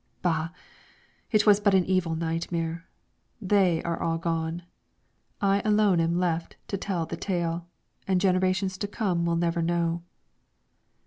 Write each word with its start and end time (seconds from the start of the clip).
Bah! 0.23 0.49
It 1.31 1.45
was 1.45 1.59
but 1.59 1.75
an 1.75 1.85
evil 1.85 2.15
nightmare. 2.15 2.87
They 3.39 3.83
are 3.83 4.01
all 4.01 4.17
gone. 4.17 4.63
I 5.39 5.61
alone 5.63 5.99
am 5.99 6.17
left 6.17 6.57
to 6.69 6.75
tell 6.77 7.05
the 7.05 7.17
tale; 7.17 7.67
and 8.07 8.19
generations 8.19 8.79
to 8.79 8.87
come 8.87 9.25
will 9.27 9.35
never 9.35 9.61
know. 9.61 10.01